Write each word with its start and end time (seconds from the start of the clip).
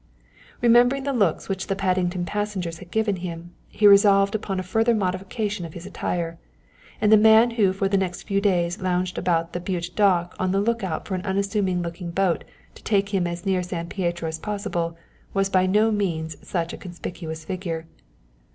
Remembering 0.61 1.03
the 1.03 1.13
looks 1.13 1.47
which 1.47 1.67
the 1.67 1.75
Paddington 1.75 2.25
passengers 2.25 2.79
had 2.79 2.89
given 2.89 3.17
him, 3.17 3.53
he 3.67 3.85
resolved 3.85 4.33
upon 4.33 4.59
a 4.59 4.63
further 4.63 4.95
modification 4.95 5.63
in 5.63 5.73
his 5.73 5.85
attire, 5.85 6.39
and 6.99 7.11
the 7.11 7.17
man 7.17 7.51
who 7.51 7.71
for 7.71 7.87
the 7.87 7.99
next 7.99 8.23
few 8.23 8.41
days 8.41 8.81
lounged 8.81 9.19
about 9.19 9.53
the 9.53 9.59
Bute 9.59 9.91
Dock 9.95 10.35
on 10.39 10.49
the 10.51 10.59
look 10.59 10.83
out 10.83 11.07
for 11.07 11.13
an 11.13 11.21
unassuming 11.21 11.83
looking 11.83 12.09
boat 12.09 12.43
to 12.73 12.81
take 12.83 13.09
him 13.09 13.27
as 13.27 13.45
near 13.45 13.61
San 13.61 13.89
Pietro 13.89 14.27
as 14.27 14.39
possible 14.39 14.97
was 15.35 15.51
by 15.51 15.67
no 15.67 15.91
means 15.91 16.35
such 16.41 16.73
a 16.73 16.77
conspicuous 16.77 17.45
figure. 17.45 17.85